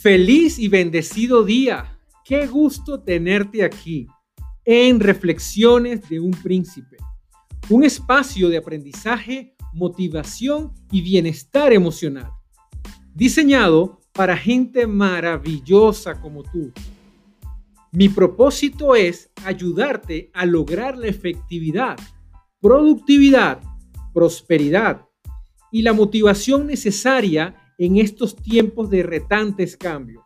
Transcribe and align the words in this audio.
Feliz 0.00 0.60
y 0.60 0.68
bendecido 0.68 1.42
día. 1.42 1.98
Qué 2.24 2.46
gusto 2.46 3.00
tenerte 3.00 3.64
aquí 3.64 4.06
en 4.64 5.00
Reflexiones 5.00 6.08
de 6.08 6.20
un 6.20 6.30
Príncipe. 6.30 6.98
Un 7.68 7.82
espacio 7.82 8.48
de 8.48 8.58
aprendizaje, 8.58 9.56
motivación 9.74 10.72
y 10.92 11.02
bienestar 11.02 11.72
emocional. 11.72 12.30
Diseñado 13.12 13.98
para 14.12 14.36
gente 14.36 14.86
maravillosa 14.86 16.20
como 16.20 16.44
tú. 16.44 16.72
Mi 17.90 18.08
propósito 18.08 18.94
es 18.94 19.32
ayudarte 19.44 20.30
a 20.32 20.46
lograr 20.46 20.96
la 20.96 21.08
efectividad, 21.08 21.98
productividad, 22.60 23.60
prosperidad 24.14 25.08
y 25.72 25.82
la 25.82 25.92
motivación 25.92 26.68
necesaria 26.68 27.56
en 27.78 27.96
estos 27.96 28.34
tiempos 28.34 28.90
de 28.90 29.04
retantes 29.04 29.76
cambios. 29.76 30.24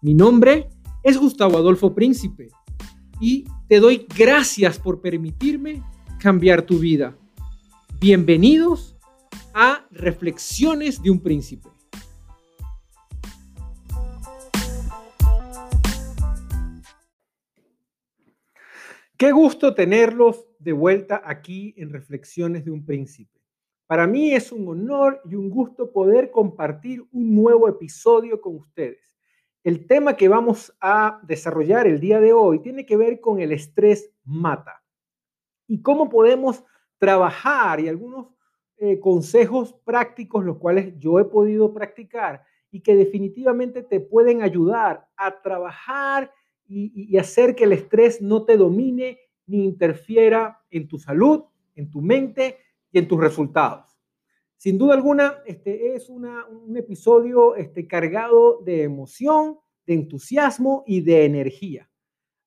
Mi 0.00 0.14
nombre 0.14 0.68
es 1.02 1.18
Gustavo 1.18 1.58
Adolfo 1.58 1.94
Príncipe 1.94 2.48
y 3.20 3.44
te 3.68 3.80
doy 3.80 4.06
gracias 4.16 4.78
por 4.78 5.00
permitirme 5.00 5.82
cambiar 6.20 6.62
tu 6.62 6.78
vida. 6.78 7.18
Bienvenidos 7.98 8.96
a 9.52 9.86
Reflexiones 9.90 11.02
de 11.02 11.10
un 11.10 11.20
Príncipe. 11.20 11.68
Qué 19.16 19.32
gusto 19.32 19.74
tenerlos 19.74 20.46
de 20.58 20.72
vuelta 20.72 21.22
aquí 21.24 21.74
en 21.78 21.90
Reflexiones 21.90 22.64
de 22.64 22.70
un 22.70 22.84
Príncipe. 22.84 23.35
Para 23.86 24.08
mí 24.08 24.34
es 24.34 24.50
un 24.50 24.66
honor 24.66 25.20
y 25.24 25.36
un 25.36 25.48
gusto 25.48 25.92
poder 25.92 26.32
compartir 26.32 27.04
un 27.12 27.36
nuevo 27.36 27.68
episodio 27.68 28.40
con 28.40 28.56
ustedes. 28.56 29.16
El 29.62 29.86
tema 29.86 30.16
que 30.16 30.28
vamos 30.28 30.76
a 30.80 31.20
desarrollar 31.22 31.86
el 31.86 32.00
día 32.00 32.20
de 32.20 32.32
hoy 32.32 32.58
tiene 32.60 32.84
que 32.84 32.96
ver 32.96 33.20
con 33.20 33.40
el 33.40 33.52
estrés 33.52 34.12
mata 34.24 34.82
y 35.68 35.82
cómo 35.82 36.08
podemos 36.08 36.64
trabajar 36.98 37.78
y 37.78 37.88
algunos 37.88 38.28
eh, 38.78 38.98
consejos 38.98 39.72
prácticos 39.84 40.44
los 40.44 40.58
cuales 40.58 40.98
yo 40.98 41.20
he 41.20 41.24
podido 41.24 41.72
practicar 41.72 42.42
y 42.72 42.80
que 42.80 42.96
definitivamente 42.96 43.82
te 43.82 44.00
pueden 44.00 44.42
ayudar 44.42 45.08
a 45.16 45.40
trabajar 45.42 46.32
y, 46.66 46.92
y 47.08 47.18
hacer 47.18 47.54
que 47.54 47.64
el 47.64 47.72
estrés 47.72 48.20
no 48.20 48.44
te 48.44 48.56
domine 48.56 49.20
ni 49.46 49.64
interfiera 49.64 50.60
en 50.70 50.88
tu 50.88 50.98
salud, 50.98 51.44
en 51.76 51.88
tu 51.88 52.02
mente 52.02 52.58
y 52.90 52.98
en 52.98 53.08
tus 53.08 53.20
resultados. 53.20 53.96
Sin 54.56 54.78
duda 54.78 54.94
alguna, 54.94 55.42
este 55.44 55.94
es 55.94 56.08
un 56.08 56.76
episodio 56.76 57.54
este, 57.56 57.86
cargado 57.86 58.62
de 58.64 58.84
emoción, 58.84 59.58
de 59.86 59.94
entusiasmo 59.94 60.82
y 60.86 61.02
de 61.02 61.26
energía. 61.26 61.90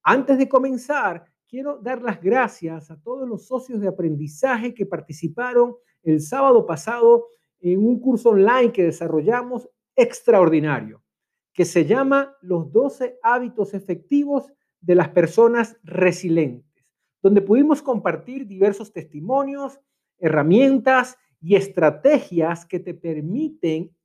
Antes 0.01 0.39
de 0.39 0.49
comenzar, 0.49 1.25
quiero 1.47 1.77
dar 1.77 2.01
las 2.01 2.21
gracias 2.21 2.89
a 2.89 2.99
todos 2.99 3.27
los 3.27 3.45
socios 3.45 3.79
de 3.79 3.87
aprendizaje 3.87 4.73
que 4.73 4.85
participaron 4.85 5.75
el 6.03 6.21
sábado 6.21 6.65
pasado 6.65 7.27
en 7.59 7.85
un 7.85 7.99
curso 7.99 8.29
online 8.29 8.71
que 8.71 8.83
desarrollamos 8.83 9.69
extraordinario, 9.95 11.03
que 11.53 11.65
se 11.65 11.85
llama 11.85 12.35
Los 12.41 12.71
12 12.71 13.19
hábitos 13.21 13.73
efectivos 13.73 14.51
de 14.79 14.95
las 14.95 15.09
personas 15.09 15.77
resilientes, 15.83 16.85
donde 17.21 17.41
pudimos 17.41 17.81
compartir 17.81 18.47
diversos 18.47 18.93
testimonios, 18.93 19.79
herramientas 20.19 21.17
y 21.41 21.55
estrategias 21.55 22.65
que 22.65 22.79
te 22.79 22.93
permiten 22.93 23.95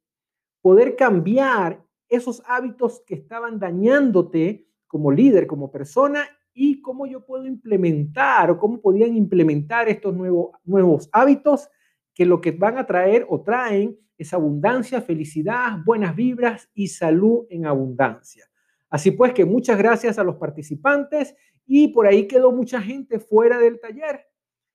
poder 0.61 0.97
cambiar 0.97 1.85
esos 2.09 2.43
hábitos 2.47 3.03
que 3.07 3.15
estaban 3.15 3.59
dañándote 3.59 4.67
como 4.87 5.11
líder, 5.11 5.47
como 5.47 5.71
persona 5.71 6.27
y 6.53 6.81
cómo 6.81 7.07
yo 7.07 7.27
puedo 7.27 7.47
implementar 7.47 8.51
o 8.51 8.59
cómo 8.59 8.81
podían 8.81 9.17
implementar 9.17 9.89
estos 9.89 10.15
nuevos, 10.15 10.53
nuevos 10.65 11.09
hábitos 11.13 11.69
que 12.15 12.25
lo 12.25 12.41
que 12.41 12.53
van 12.53 12.79
a 12.79 12.87
traer 12.87 13.27
o 13.29 13.43
traen 13.43 13.99
es 14.17 14.33
abundancia, 14.33 15.03
felicidad, 15.03 15.79
buenas 15.85 16.15
vibras 16.15 16.71
y 16.73 16.87
salud 16.87 17.47
en 17.51 17.67
abundancia. 17.67 18.45
Así 18.89 19.11
pues 19.11 19.33
que 19.33 19.45
muchas 19.45 19.77
gracias 19.77 20.19
a 20.19 20.25
los 20.25 20.37
participantes 20.37 21.35
y 21.67 21.89
por 21.89 22.07
ahí 22.07 22.29
quedó 22.29 22.53
mucha 22.53 22.81
gente 22.81 23.19
fuera 23.19 23.59
del 23.59 23.81
taller. 23.81 24.25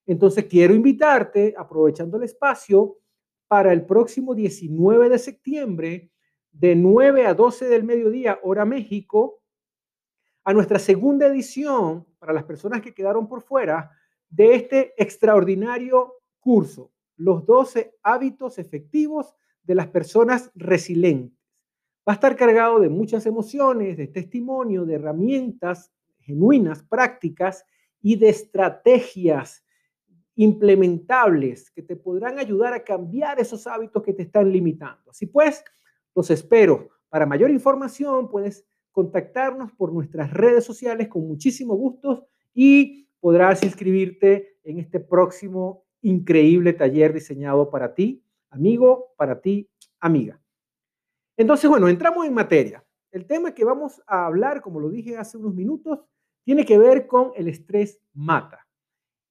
Entonces 0.09 0.45
quiero 0.45 0.73
invitarte, 0.73 1.53
aprovechando 1.55 2.17
el 2.17 2.23
espacio, 2.23 2.97
para 3.47 3.71
el 3.71 3.85
próximo 3.85 4.33
19 4.33 5.07
de 5.07 5.19
septiembre, 5.19 6.11
de 6.51 6.75
9 6.75 7.27
a 7.27 7.35
12 7.35 7.69
del 7.69 7.83
mediodía, 7.83 8.39
hora 8.41 8.65
México, 8.65 9.43
a 10.43 10.51
nuestra 10.51 10.79
segunda 10.79 11.27
edición, 11.27 12.07
para 12.17 12.33
las 12.33 12.43
personas 12.43 12.81
que 12.81 12.91
quedaron 12.91 13.27
por 13.27 13.43
fuera, 13.43 13.91
de 14.31 14.55
este 14.55 14.95
extraordinario 14.97 16.15
curso, 16.39 16.91
los 17.15 17.45
12 17.45 17.93
hábitos 18.01 18.57
efectivos 18.57 19.35
de 19.61 19.75
las 19.75 19.89
personas 19.89 20.49
resilientes. 20.55 21.37
Va 22.07 22.13
a 22.13 22.15
estar 22.15 22.35
cargado 22.35 22.79
de 22.79 22.89
muchas 22.89 23.27
emociones, 23.27 23.95
de 23.95 24.07
testimonio, 24.07 24.85
de 24.85 24.95
herramientas 24.95 25.91
genuinas, 26.17 26.81
prácticas 26.81 27.63
y 28.01 28.15
de 28.15 28.29
estrategias 28.29 29.63
implementables 30.39 31.69
que 31.69 31.81
te 31.81 31.97
podrán 31.97 32.39
ayudar 32.39 32.73
a 32.73 32.81
cambiar 32.81 33.41
esos 33.41 33.67
hábitos 33.67 34.01
que 34.01 34.13
te 34.13 34.21
están 34.21 34.49
limitando. 34.49 35.11
Así 35.11 35.25
pues, 35.25 35.65
los 36.15 36.31
espero. 36.31 36.87
Para 37.09 37.25
mayor 37.25 37.51
información 37.51 38.29
puedes 38.29 38.65
contactarnos 38.93 39.73
por 39.73 39.91
nuestras 39.91 40.31
redes 40.31 40.63
sociales 40.63 41.09
con 41.09 41.27
muchísimo 41.27 41.75
gusto 41.75 42.29
y 42.53 43.09
podrás 43.19 43.63
inscribirte 43.63 44.59
en 44.63 44.79
este 44.79 45.01
próximo 45.01 45.83
increíble 46.03 46.71
taller 46.71 47.11
diseñado 47.11 47.69
para 47.69 47.93
ti, 47.93 48.23
amigo, 48.49 49.13
para 49.17 49.41
ti, 49.41 49.69
amiga. 49.99 50.39
Entonces, 51.35 51.69
bueno, 51.69 51.89
entramos 51.89 52.25
en 52.25 52.33
materia. 52.33 52.81
El 53.11 53.25
tema 53.25 53.53
que 53.53 53.65
vamos 53.65 54.01
a 54.07 54.25
hablar, 54.25 54.61
como 54.61 54.79
lo 54.79 54.89
dije 54.89 55.17
hace 55.17 55.37
unos 55.37 55.53
minutos, 55.53 55.99
tiene 56.45 56.65
que 56.65 56.77
ver 56.77 57.07
con 57.07 57.33
el 57.35 57.49
estrés 57.49 57.99
mata. 58.13 58.68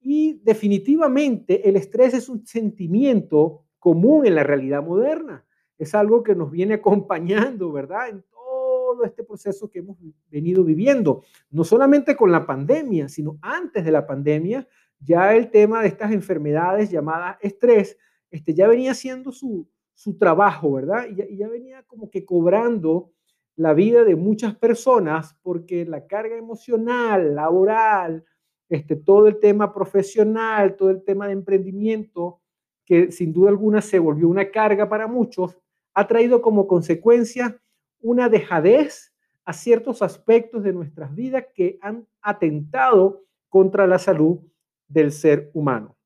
Y 0.01 0.39
definitivamente 0.43 1.67
el 1.67 1.75
estrés 1.75 2.13
es 2.13 2.29
un 2.29 2.45
sentimiento 2.45 3.65
común 3.79 4.25
en 4.25 4.35
la 4.35 4.43
realidad 4.43 4.83
moderna. 4.83 5.45
Es 5.77 5.95
algo 5.95 6.23
que 6.23 6.35
nos 6.35 6.51
viene 6.51 6.75
acompañando, 6.75 7.71
¿verdad? 7.71 8.09
En 8.09 8.23
todo 8.31 9.03
este 9.03 9.23
proceso 9.23 9.69
que 9.69 9.79
hemos 9.79 9.97
venido 10.29 10.63
viviendo. 10.63 11.23
No 11.49 11.63
solamente 11.63 12.15
con 12.15 12.31
la 12.31 12.45
pandemia, 12.45 13.07
sino 13.09 13.37
antes 13.41 13.85
de 13.85 13.91
la 13.91 14.05
pandemia, 14.05 14.67
ya 14.99 15.35
el 15.35 15.49
tema 15.49 15.81
de 15.81 15.87
estas 15.87 16.11
enfermedades 16.11 16.91
llamadas 16.91 17.37
estrés, 17.41 17.97
este, 18.31 18.53
ya 18.53 18.67
venía 18.67 18.91
haciendo 18.91 19.31
su, 19.31 19.67
su 19.93 20.17
trabajo, 20.17 20.73
¿verdad? 20.73 21.07
Ya, 21.15 21.25
y 21.25 21.37
ya 21.37 21.47
venía 21.47 21.83
como 21.83 22.09
que 22.09 22.25
cobrando 22.25 23.11
la 23.55 23.73
vida 23.73 24.03
de 24.03 24.15
muchas 24.15 24.55
personas 24.55 25.37
porque 25.41 25.85
la 25.85 26.07
carga 26.07 26.37
emocional, 26.37 27.35
laboral, 27.35 28.23
este, 28.69 28.95
todo 28.95 29.27
el 29.27 29.39
tema 29.39 29.73
profesional, 29.73 30.75
todo 30.75 30.91
el 30.91 31.03
tema 31.03 31.27
de 31.27 31.33
emprendimiento, 31.33 32.39
que 32.85 33.11
sin 33.11 33.33
duda 33.33 33.49
alguna 33.49 33.81
se 33.81 33.99
volvió 33.99 34.29
una 34.29 34.49
carga 34.51 34.87
para 34.87 35.07
muchos, 35.07 35.57
ha 35.93 36.07
traído 36.07 36.41
como 36.41 36.67
consecuencia 36.67 37.59
una 37.99 38.29
dejadez 38.29 39.13
a 39.43 39.53
ciertos 39.53 40.01
aspectos 40.01 40.63
de 40.63 40.73
nuestras 40.73 41.13
vidas 41.15 41.45
que 41.53 41.79
han 41.81 42.07
atentado 42.21 43.23
contra 43.49 43.87
la 43.87 43.97
salud 43.97 44.39
del 44.87 45.11
ser 45.11 45.49
humano. 45.53 45.97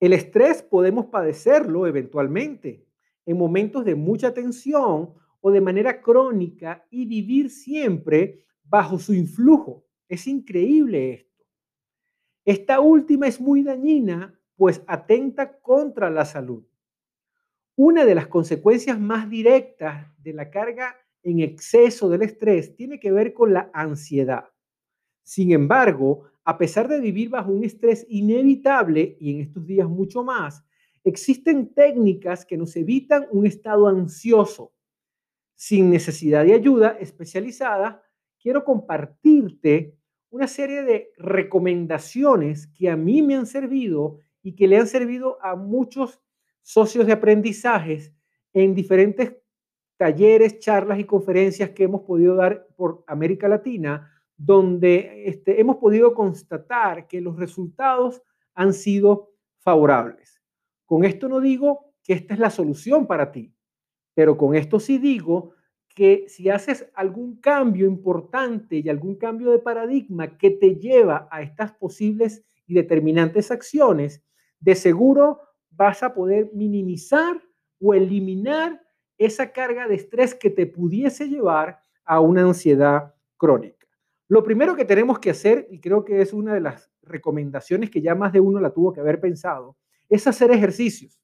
El 0.00 0.14
estrés 0.14 0.62
podemos 0.62 1.06
padecerlo 1.06 1.86
eventualmente 1.86 2.86
en 3.26 3.36
momentos 3.36 3.84
de 3.84 3.94
mucha 3.94 4.32
tensión 4.32 5.12
o 5.40 5.50
de 5.50 5.60
manera 5.60 6.00
crónica 6.00 6.86
y 6.90 7.04
vivir 7.04 7.50
siempre 7.50 8.46
bajo 8.64 8.98
su 8.98 9.12
influjo. 9.12 9.84
Es 10.10 10.26
increíble 10.26 11.12
esto. 11.12 11.44
Esta 12.44 12.80
última 12.80 13.28
es 13.28 13.40
muy 13.40 13.62
dañina, 13.62 14.36
pues 14.56 14.82
atenta 14.88 15.60
contra 15.60 16.10
la 16.10 16.24
salud. 16.24 16.66
Una 17.76 18.04
de 18.04 18.16
las 18.16 18.26
consecuencias 18.26 18.98
más 18.98 19.30
directas 19.30 20.08
de 20.18 20.32
la 20.32 20.50
carga 20.50 20.96
en 21.22 21.38
exceso 21.38 22.08
del 22.08 22.22
estrés 22.22 22.74
tiene 22.74 22.98
que 22.98 23.12
ver 23.12 23.32
con 23.32 23.52
la 23.52 23.70
ansiedad. 23.72 24.46
Sin 25.22 25.52
embargo, 25.52 26.24
a 26.42 26.58
pesar 26.58 26.88
de 26.88 27.00
vivir 27.00 27.28
bajo 27.28 27.52
un 27.52 27.62
estrés 27.62 28.04
inevitable 28.08 29.16
y 29.20 29.30
en 29.30 29.40
estos 29.42 29.64
días 29.64 29.88
mucho 29.88 30.24
más, 30.24 30.64
existen 31.04 31.72
técnicas 31.72 32.44
que 32.44 32.56
nos 32.56 32.74
evitan 32.74 33.28
un 33.30 33.46
estado 33.46 33.86
ansioso. 33.86 34.72
Sin 35.54 35.88
necesidad 35.88 36.44
de 36.44 36.54
ayuda 36.54 36.96
especializada, 36.98 38.02
quiero 38.40 38.64
compartirte 38.64 39.99
una 40.30 40.46
serie 40.46 40.82
de 40.82 41.12
recomendaciones 41.18 42.68
que 42.68 42.88
a 42.88 42.96
mí 42.96 43.20
me 43.22 43.34
han 43.36 43.46
servido 43.46 44.18
y 44.42 44.54
que 44.54 44.68
le 44.68 44.78
han 44.78 44.86
servido 44.86 45.38
a 45.42 45.56
muchos 45.56 46.20
socios 46.62 47.06
de 47.06 47.12
aprendizajes 47.12 48.14
en 48.52 48.74
diferentes 48.74 49.36
talleres, 49.96 50.58
charlas 50.60 50.98
y 50.98 51.04
conferencias 51.04 51.70
que 51.70 51.84
hemos 51.84 52.02
podido 52.02 52.34
dar 52.34 52.66
por 52.76 53.04
América 53.06 53.48
Latina, 53.48 54.10
donde 54.36 55.24
este, 55.26 55.60
hemos 55.60 55.76
podido 55.76 56.14
constatar 56.14 57.06
que 57.06 57.20
los 57.20 57.36
resultados 57.36 58.22
han 58.54 58.72
sido 58.72 59.32
favorables. 59.58 60.40
Con 60.86 61.04
esto 61.04 61.28
no 61.28 61.40
digo 61.40 61.92
que 62.02 62.14
esta 62.14 62.34
es 62.34 62.40
la 62.40 62.50
solución 62.50 63.06
para 63.06 63.30
ti, 63.30 63.52
pero 64.14 64.38
con 64.38 64.54
esto 64.54 64.80
sí 64.80 64.98
digo 64.98 65.52
que 65.94 66.24
si 66.28 66.48
haces 66.48 66.90
algún 66.94 67.36
cambio 67.36 67.86
importante 67.86 68.76
y 68.76 68.88
algún 68.88 69.16
cambio 69.16 69.50
de 69.50 69.58
paradigma 69.58 70.38
que 70.38 70.50
te 70.50 70.76
lleva 70.76 71.28
a 71.30 71.42
estas 71.42 71.72
posibles 71.72 72.44
y 72.66 72.74
determinantes 72.74 73.50
acciones, 73.50 74.22
de 74.60 74.74
seguro 74.74 75.40
vas 75.70 76.02
a 76.02 76.14
poder 76.14 76.50
minimizar 76.52 77.42
o 77.80 77.94
eliminar 77.94 78.80
esa 79.18 79.52
carga 79.52 79.88
de 79.88 79.96
estrés 79.96 80.34
que 80.34 80.50
te 80.50 80.66
pudiese 80.66 81.28
llevar 81.28 81.80
a 82.04 82.20
una 82.20 82.42
ansiedad 82.42 83.14
crónica. 83.36 83.86
Lo 84.28 84.44
primero 84.44 84.76
que 84.76 84.84
tenemos 84.84 85.18
que 85.18 85.30
hacer, 85.30 85.66
y 85.70 85.80
creo 85.80 86.04
que 86.04 86.20
es 86.20 86.32
una 86.32 86.54
de 86.54 86.60
las 86.60 86.90
recomendaciones 87.02 87.90
que 87.90 88.00
ya 88.00 88.14
más 88.14 88.32
de 88.32 88.40
uno 88.40 88.60
la 88.60 88.72
tuvo 88.72 88.92
que 88.92 89.00
haber 89.00 89.20
pensado, 89.20 89.76
es 90.08 90.26
hacer 90.26 90.50
ejercicios. 90.50 91.20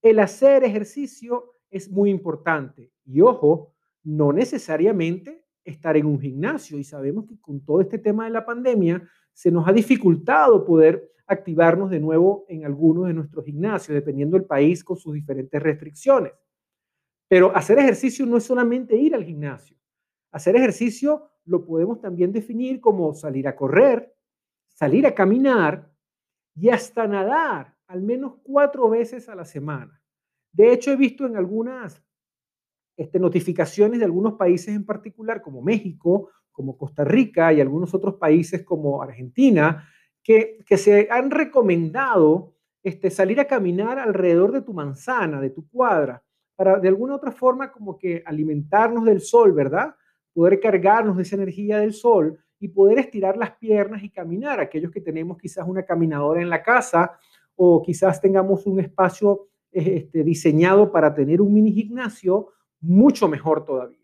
El 0.00 0.18
hacer 0.20 0.64
ejercicio 0.64 1.54
es 1.70 1.90
muy 1.90 2.10
importante. 2.10 2.92
Y 3.04 3.20
ojo, 3.20 3.71
no 4.04 4.32
necesariamente 4.32 5.44
estar 5.64 5.96
en 5.96 6.06
un 6.06 6.20
gimnasio. 6.20 6.78
Y 6.78 6.84
sabemos 6.84 7.26
que 7.26 7.40
con 7.40 7.64
todo 7.64 7.80
este 7.80 7.98
tema 7.98 8.24
de 8.24 8.30
la 8.30 8.44
pandemia 8.44 9.08
se 9.32 9.50
nos 9.50 9.66
ha 9.66 9.72
dificultado 9.72 10.64
poder 10.64 11.12
activarnos 11.26 11.90
de 11.90 12.00
nuevo 12.00 12.44
en 12.48 12.64
algunos 12.64 13.06
de 13.06 13.14
nuestros 13.14 13.44
gimnasios, 13.44 13.94
dependiendo 13.94 14.36
del 14.36 14.46
país 14.46 14.84
con 14.84 14.96
sus 14.96 15.14
diferentes 15.14 15.62
restricciones. 15.62 16.32
Pero 17.28 17.54
hacer 17.56 17.78
ejercicio 17.78 18.26
no 18.26 18.36
es 18.36 18.44
solamente 18.44 18.96
ir 18.96 19.14
al 19.14 19.24
gimnasio. 19.24 19.76
Hacer 20.32 20.56
ejercicio 20.56 21.30
lo 21.44 21.64
podemos 21.64 22.00
también 22.00 22.32
definir 22.32 22.80
como 22.80 23.14
salir 23.14 23.48
a 23.48 23.56
correr, 23.56 24.14
salir 24.68 25.06
a 25.06 25.14
caminar 25.14 25.90
y 26.54 26.68
hasta 26.68 27.06
nadar 27.06 27.74
al 27.86 28.02
menos 28.02 28.34
cuatro 28.42 28.88
veces 28.88 29.28
a 29.28 29.34
la 29.34 29.44
semana. 29.44 30.00
De 30.52 30.72
hecho, 30.72 30.92
he 30.92 30.96
visto 30.96 31.26
en 31.26 31.36
algunas 31.36 32.02
este, 33.02 33.18
notificaciones 33.18 33.98
de 33.98 34.04
algunos 34.04 34.34
países 34.34 34.74
en 34.74 34.84
particular, 34.84 35.42
como 35.42 35.62
México, 35.62 36.30
como 36.50 36.76
Costa 36.76 37.04
Rica 37.04 37.52
y 37.52 37.60
algunos 37.60 37.94
otros 37.94 38.14
países 38.14 38.62
como 38.62 39.02
Argentina, 39.02 39.88
que, 40.22 40.58
que 40.66 40.76
se 40.76 41.08
han 41.10 41.30
recomendado 41.30 42.54
este, 42.82 43.10
salir 43.10 43.40
a 43.40 43.46
caminar 43.46 43.98
alrededor 43.98 44.52
de 44.52 44.62
tu 44.62 44.72
manzana, 44.72 45.40
de 45.40 45.50
tu 45.50 45.68
cuadra, 45.68 46.22
para 46.56 46.78
de 46.78 46.88
alguna 46.88 47.14
otra 47.14 47.32
forma 47.32 47.72
como 47.72 47.98
que 47.98 48.22
alimentarnos 48.26 49.04
del 49.04 49.20
sol, 49.20 49.52
¿verdad? 49.52 49.94
Poder 50.32 50.60
cargarnos 50.60 51.16
de 51.16 51.22
esa 51.22 51.36
energía 51.36 51.78
del 51.78 51.92
sol 51.92 52.38
y 52.58 52.68
poder 52.68 52.98
estirar 52.98 53.36
las 53.36 53.52
piernas 53.52 54.02
y 54.02 54.10
caminar. 54.10 54.60
Aquellos 54.60 54.92
que 54.92 55.00
tenemos 55.00 55.38
quizás 55.38 55.66
una 55.66 55.84
caminadora 55.84 56.40
en 56.40 56.50
la 56.50 56.62
casa 56.62 57.18
o 57.56 57.82
quizás 57.82 58.20
tengamos 58.20 58.66
un 58.66 58.80
espacio 58.80 59.48
este, 59.72 60.22
diseñado 60.22 60.92
para 60.92 61.14
tener 61.14 61.40
un 61.40 61.54
mini 61.54 61.72
gimnasio, 61.72 62.48
mucho 62.82 63.28
mejor 63.28 63.64
todavía. 63.64 63.98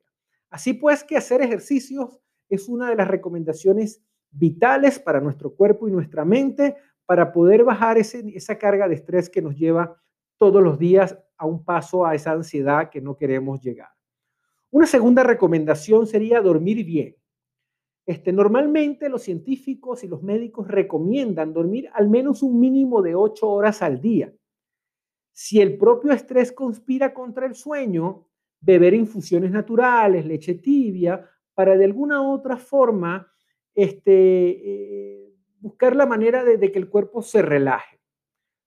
Así 0.49 0.73
pues 0.73 1.05
que 1.05 1.17
hacer 1.17 1.43
ejercicios 1.43 2.19
es 2.49 2.69
una 2.69 2.89
de 2.89 2.97
las 2.97 3.09
recomendaciones 3.09 4.03
vitales 4.31 4.99
para 4.99 5.21
nuestro 5.21 5.55
cuerpo 5.55 5.89
y 5.89 5.93
nuestra 5.93 6.25
mente 6.25 6.77
para 7.05 7.33
poder 7.33 7.65
bajar 7.65 7.99
esa 7.99 8.59
carga 8.59 8.89
de 8.89 8.95
estrés 8.95 9.29
que 9.29 9.43
nos 9.43 9.57
lleva 9.57 10.01
todos 10.39 10.63
los 10.63 10.79
días 10.79 11.19
a 11.37 11.47
un 11.47 11.65
paso 11.65 12.07
a 12.07 12.15
esa 12.15 12.33
ansiedad 12.33 12.91
que 12.91 13.01
no 13.01 13.17
queremos 13.17 13.61
llegar. 13.61 13.89
Una 14.71 14.87
segunda 14.87 15.23
recomendación 15.23 16.07
sería 16.07 16.41
dormir 16.41 16.85
bien. 16.85 17.17
Este, 18.07 18.33
normalmente 18.33 19.09
los 19.09 19.23
científicos 19.23 20.05
y 20.05 20.09
los 20.09 20.23
médicos 20.23 20.69
recomiendan 20.69 21.53
dormir 21.53 21.91
al 21.93 22.09
menos 22.09 22.43
un 22.43 22.59
mínimo 22.59 23.03
de 23.03 23.15
ocho 23.15 23.51
horas 23.51 23.83
al 23.83 24.01
día. 24.01 24.33
Si 25.33 25.61
el 25.61 25.79
propio 25.79 26.13
estrés 26.13 26.53
conspira 26.53 27.13
contra 27.15 27.47
el 27.47 27.55
sueño, 27.55 28.28
beber 28.60 28.94
infusiones 28.94 29.50
naturales, 29.50 30.26
leche 30.26 30.55
tibia, 30.55 31.28
para 31.55 31.76
de 31.76 31.84
alguna 31.84 32.22
u 32.22 32.31
otra 32.32 32.56
forma 32.56 33.31
este, 33.75 34.12
eh, 34.12 35.34
buscar 35.60 35.96
la 35.96 36.06
manera 36.06 36.44
de, 36.44 36.56
de 36.56 36.72
que 36.72 36.78
el 36.78 36.88
cuerpo 36.88 37.22
se 37.22 37.43
relaje. 37.43 38.00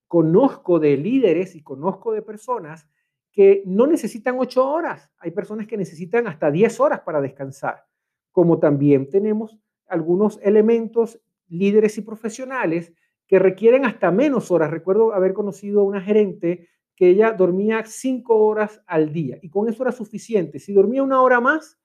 Conozco 0.08 0.80
de 0.80 0.98
líderes 0.98 1.56
y 1.56 1.64
conozco 1.64 2.12
de 2.12 2.22
personas 2.22 2.88
que 3.32 3.64
no 3.66 3.88
necesitan 3.88 4.38
ocho 4.40 4.70
horas. 4.70 5.10
Hay 5.20 5.32
personas 5.32 5.68
que 5.68 5.78
necesitan 5.78 6.28
hasta 6.28 6.52
diez 6.52 6.80
horas 6.80 7.02
para 7.02 7.22
descansar. 7.22 7.86
Como 8.32 8.60
también 8.60 9.10
tenemos 9.10 9.58
algunos 9.88 10.40
elementos, 10.44 11.22
líderes 11.48 11.98
y 11.98 12.02
profesionales 12.02 12.94
que 13.28 13.40
requieren 13.40 13.86
hasta 13.86 14.12
menos 14.12 14.52
horas. 14.52 14.72
Recuerdo 14.72 15.14
haber 15.14 15.34
conocido 15.34 15.82
a 15.82 15.86
una 15.86 16.02
gerente 16.02 16.68
que 16.96 17.10
ella 17.10 17.32
dormía 17.32 17.84
cinco 17.86 18.38
horas 18.38 18.82
al 18.86 19.12
día 19.12 19.38
y 19.42 19.50
con 19.50 19.68
eso 19.68 19.84
era 19.84 19.92
suficiente. 19.92 20.60
Si 20.60 20.74
dormía 20.74 21.04
una 21.04 21.22
hora 21.22 21.40
más, 21.40 21.80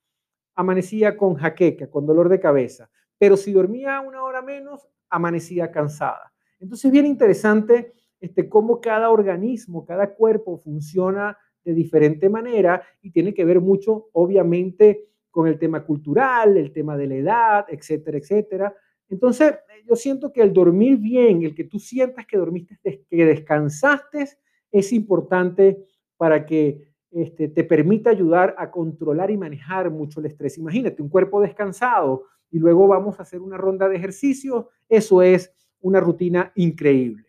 amanecía 0.55 1.17
con 1.17 1.35
jaqueca, 1.35 1.89
con 1.89 2.05
dolor 2.05 2.29
de 2.29 2.39
cabeza, 2.39 2.89
pero 3.17 3.37
si 3.37 3.51
dormía 3.51 4.01
una 4.01 4.23
hora 4.23 4.41
menos, 4.41 4.87
amanecía 5.09 5.71
cansada. 5.71 6.33
Entonces, 6.59 6.85
es 6.85 6.91
bien 6.91 7.05
interesante 7.05 7.93
este, 8.19 8.49
cómo 8.49 8.81
cada 8.81 9.11
organismo, 9.11 9.85
cada 9.85 10.13
cuerpo 10.13 10.57
funciona 10.57 11.37
de 11.63 11.73
diferente 11.73 12.29
manera 12.29 12.81
y 13.01 13.11
tiene 13.11 13.33
que 13.33 13.45
ver 13.45 13.59
mucho, 13.59 14.09
obviamente, 14.13 15.05
con 15.29 15.47
el 15.47 15.59
tema 15.59 15.83
cultural, 15.85 16.57
el 16.57 16.71
tema 16.71 16.97
de 16.97 17.07
la 17.07 17.15
edad, 17.15 17.65
etcétera, 17.69 18.17
etcétera. 18.17 18.75
Entonces, 19.09 19.53
yo 19.87 19.95
siento 19.95 20.33
que 20.33 20.41
el 20.41 20.51
dormir 20.51 20.97
bien, 20.97 21.43
el 21.43 21.53
que 21.53 21.63
tú 21.63 21.79
sientas 21.79 22.25
que 22.25 22.37
dormiste, 22.37 22.79
que 23.09 23.25
descansaste, 23.25 24.27
es 24.71 24.91
importante 24.93 25.85
para 26.17 26.45
que 26.45 26.87
este, 27.11 27.47
te 27.47 27.63
permita 27.63 28.09
ayudar 28.09 28.55
a 28.57 28.69
controlar 28.69 29.31
y 29.31 29.37
manejar 29.37 29.89
mucho 29.89 30.19
el 30.19 30.25
estrés. 30.25 30.57
Imagínate, 30.57 31.01
un 31.01 31.09
cuerpo 31.09 31.41
descansado 31.41 32.25
y 32.51 32.59
luego 32.59 32.87
vamos 32.87 33.19
a 33.19 33.23
hacer 33.23 33.41
una 33.41 33.57
ronda 33.57 33.87
de 33.87 33.95
ejercicio, 33.95 34.69
eso 34.89 35.21
es 35.21 35.53
una 35.79 35.99
rutina 35.99 36.51
increíble. 36.55 37.25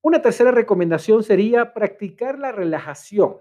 Una 0.00 0.20
tercera 0.20 0.50
recomendación 0.50 1.22
sería 1.22 1.72
practicar 1.72 2.38
la 2.38 2.50
relajación. 2.50 3.36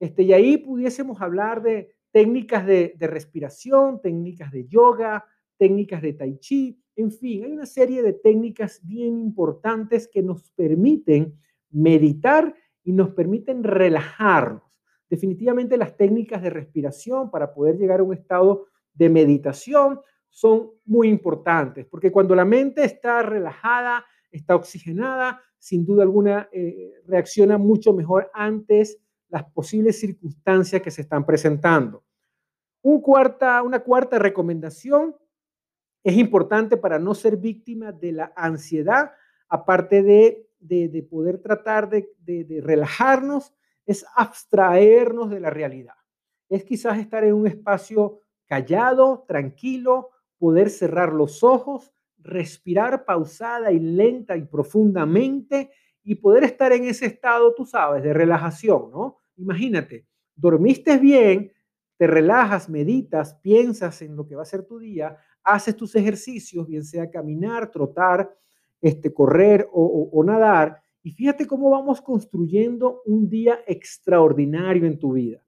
Este, 0.00 0.22
y 0.24 0.32
ahí 0.32 0.56
pudiésemos 0.56 1.20
hablar 1.20 1.62
de 1.62 1.94
técnicas 2.10 2.66
de, 2.66 2.94
de 2.96 3.06
respiración, 3.06 4.00
técnicas 4.00 4.50
de 4.50 4.66
yoga, 4.66 5.24
técnicas 5.56 6.02
de 6.02 6.12
tai 6.14 6.38
chi, 6.38 6.80
en 6.96 7.10
fin, 7.10 7.44
hay 7.44 7.52
una 7.52 7.66
serie 7.66 8.02
de 8.02 8.12
técnicas 8.12 8.80
bien 8.84 9.18
importantes 9.18 10.06
que 10.06 10.22
nos 10.22 10.50
permiten 10.52 11.36
meditar 11.74 12.54
y 12.82 12.92
nos 12.92 13.10
permiten 13.10 13.64
relajarnos. 13.64 14.62
Definitivamente 15.10 15.76
las 15.76 15.96
técnicas 15.96 16.42
de 16.42 16.50
respiración 16.50 17.30
para 17.30 17.52
poder 17.52 17.76
llegar 17.76 18.00
a 18.00 18.04
un 18.04 18.14
estado 18.14 18.66
de 18.94 19.10
meditación 19.10 20.00
son 20.28 20.70
muy 20.84 21.08
importantes, 21.08 21.86
porque 21.86 22.10
cuando 22.10 22.34
la 22.34 22.44
mente 22.44 22.84
está 22.84 23.22
relajada, 23.22 24.04
está 24.30 24.56
oxigenada, 24.56 25.40
sin 25.58 25.84
duda 25.84 26.02
alguna 26.02 26.48
eh, 26.52 26.92
reacciona 27.06 27.58
mucho 27.58 27.92
mejor 27.92 28.30
antes 28.34 28.98
las 29.28 29.44
posibles 29.52 29.98
circunstancias 30.00 30.82
que 30.82 30.90
se 30.90 31.02
están 31.02 31.24
presentando. 31.24 32.04
Una 32.82 33.80
cuarta 33.80 34.18
recomendación 34.18 35.16
es 36.04 36.16
importante 36.16 36.76
para 36.76 36.98
no 36.98 37.14
ser 37.14 37.38
víctima 37.38 37.92
de 37.92 38.12
la 38.12 38.32
ansiedad, 38.36 39.12
aparte 39.54 40.02
de 40.02 40.44
de, 40.64 41.06
poder 41.08 41.38
tratar 41.38 41.88
de, 41.88 42.08
de, 42.20 42.60
relajarnos 42.62 43.52
es 43.86 44.04
abstraernos 44.16 45.30
de 45.30 45.40
la 45.40 45.50
realidad. 45.50 45.94
Es 46.48 46.64
quizás 46.64 46.98
estar 46.98 47.24
en 47.24 47.34
un 47.34 47.46
espacio 47.46 48.20
callado, 48.46 49.24
tranquilo, 49.28 50.10
poder 50.38 50.70
cerrar 50.70 51.12
los 51.12 51.42
ojos, 51.42 51.92
respirar 52.18 53.04
pausada 53.04 53.72
y 53.72 53.78
lenta 53.78 54.36
y 54.36 54.44
profundamente 54.44 55.70
y 56.02 56.14
poder 56.16 56.44
estar 56.44 56.72
en 56.72 56.84
ese 56.84 57.06
estado, 57.06 57.54
tú 57.54 57.66
sabes, 57.66 58.02
de 58.02 58.12
relajación, 58.12 58.90
¿no? 58.90 59.18
Imagínate, 59.36 60.06
dormiste 60.34 60.98
bien, 60.98 61.52
te 61.96 62.06
relajas, 62.06 62.68
meditas, 62.68 63.34
piensas 63.34 64.00
en 64.02 64.16
lo 64.16 64.26
que 64.26 64.36
va 64.36 64.42
a 64.42 64.46
ser 64.46 64.64
tu 64.64 64.78
día, 64.78 65.16
haces 65.42 65.76
tus 65.76 65.94
ejercicios, 65.94 66.66
bien 66.66 66.84
sea 66.84 67.10
caminar, 67.10 67.70
trotar, 67.70 68.34
este, 68.84 69.14
correr 69.14 69.66
o, 69.72 70.22
nadar. 70.26 70.82
Y 71.02 71.10
fíjate 71.12 71.46
cómo 71.46 71.70
vamos 71.70 72.02
construyendo 72.02 73.00
un 73.06 73.30
día 73.30 73.60
extraordinario 73.66 74.84
en 74.84 74.98
tu 74.98 75.14
vida. 75.14 75.42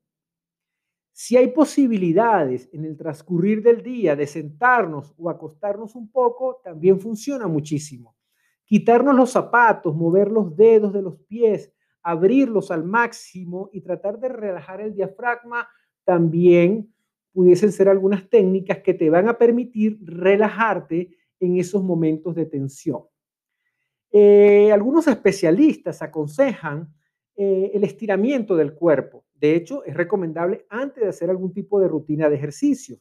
Si 1.12 1.36
hay 1.36 1.48
posibilidades 1.48 2.70
en 2.72 2.86
el 2.86 2.96
transcurrir 2.96 3.62
del 3.62 3.82
día 3.82 4.16
de 4.16 4.26
sentarnos 4.26 5.14
o 5.18 5.28
acostarnos 5.28 5.94
un 5.96 6.10
poco, 6.10 6.62
también 6.64 6.98
funciona 6.98 7.46
muchísimo. 7.46 8.16
Quitarnos 8.64 9.14
los 9.14 9.32
zapatos, 9.32 9.94
mover 9.94 10.30
los 10.30 10.56
dedos 10.56 10.94
de 10.94 11.02
los 11.02 11.18
pies, 11.28 11.70
abrirlos 12.02 12.70
al 12.70 12.84
máximo 12.84 13.68
y 13.70 13.82
tratar 13.82 14.18
de 14.18 14.30
relajar 14.30 14.80
el 14.80 14.94
diafragma, 14.94 15.68
también 16.04 16.90
pudiesen 17.34 17.70
ser 17.70 17.90
algunas 17.90 18.30
técnicas 18.30 18.78
que 18.78 18.94
te 18.94 19.10
van 19.10 19.28
a 19.28 19.36
permitir 19.36 19.98
relajarte 20.00 21.10
en 21.38 21.58
esos 21.58 21.82
momentos 21.82 22.34
de 22.34 22.46
tensión. 22.46 23.02
Eh, 24.18 24.72
algunos 24.72 25.06
especialistas 25.08 26.00
aconsejan 26.00 26.88
eh, 27.36 27.70
el 27.74 27.84
estiramiento 27.84 28.56
del 28.56 28.72
cuerpo. 28.72 29.26
De 29.34 29.54
hecho, 29.54 29.84
es 29.84 29.94
recomendable 29.94 30.64
antes 30.70 31.02
de 31.02 31.10
hacer 31.10 31.28
algún 31.28 31.52
tipo 31.52 31.78
de 31.78 31.88
rutina 31.88 32.30
de 32.30 32.36
ejercicio. 32.36 32.96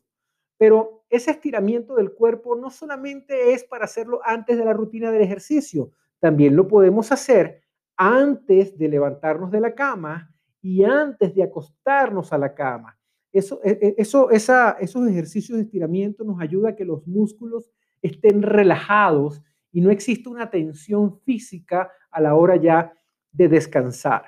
Pero 0.58 1.06
ese 1.10 1.32
estiramiento 1.32 1.96
del 1.96 2.12
cuerpo 2.12 2.58
no 2.58 2.70
solamente 2.70 3.54
es 3.54 3.64
para 3.64 3.86
hacerlo 3.86 4.20
antes 4.26 4.58
de 4.58 4.66
la 4.66 4.74
rutina 4.74 5.10
del 5.10 5.22
ejercicio, 5.22 5.92
también 6.20 6.54
lo 6.54 6.68
podemos 6.68 7.14
hacer 7.14 7.62
antes 7.96 8.78
de 8.78 8.90
levantarnos 8.90 9.52
de 9.52 9.62
la 9.62 9.74
cama 9.74 10.36
y 10.62 10.84
antes 10.84 11.34
de 11.34 11.44
acostarnos 11.44 12.34
a 12.34 12.38
la 12.38 12.54
cama. 12.54 13.00
Eso, 13.32 13.62
e, 13.64 13.70
e, 13.82 13.96
eso, 13.98 14.32
esos 14.32 15.08
ejercicios 15.08 15.58
de 15.58 15.64
estiramiento 15.64 16.26
nos 16.26 16.42
ayuda 16.42 16.72
a 16.72 16.76
que 16.76 16.84
los 16.84 17.08
músculos 17.08 17.72
estén 18.02 18.42
relajados 18.42 19.42
y 19.76 19.82
no 19.82 19.92
existe 19.92 20.30
una 20.30 20.50
tensión 20.50 21.20
física 21.20 21.92
a 22.10 22.22
la 22.22 22.36
hora 22.36 22.56
ya 22.56 22.94
de 23.30 23.50
descansar. 23.50 24.24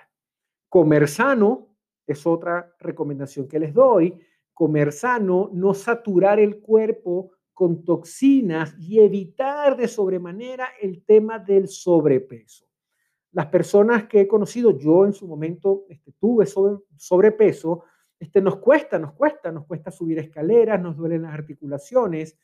Comer 0.68 1.08
sano 1.08 1.70
es 2.06 2.27
otra 2.27 2.75
recomendación 2.82 3.48
que 3.48 3.58
les 3.58 3.74
doy. 3.74 4.20
Comer 4.54 4.92
sano, 4.92 5.50
no 5.54 5.74
saturar 5.74 6.42
el 6.42 6.60
cuerpo 6.60 7.32
con 7.54 7.86
toxinas 7.86 8.75
y 8.77 9.00
evitar 9.00 9.77
de 9.77 9.88
sobremanera 9.88 10.68
el 10.82 11.06
tema 11.06 11.39
del 11.39 11.70
sobrepeso. 11.70 12.68
Las 13.32 13.46
personas 13.46 14.04
que 14.10 14.20
he 14.20 14.27
conocido, 14.27 14.77
yo 14.77 15.06
en 15.06 15.13
su 15.13 15.30
momento 15.30 15.86
este, 15.88 16.12
tuve 16.20 16.46
sobrepeso, 16.98 17.86
este, 18.20 18.42
nos 18.42 18.58
cuesta, 18.58 19.00
nos 19.00 19.13
cuesta, 19.13 19.50
nos 19.50 19.66
cuesta 19.66 19.92
subir 19.92 20.20
escaleras, 20.20 20.82
nos 20.82 20.98
duelen 20.98 21.22
las 21.22 21.34
articulaciones, 21.34 22.38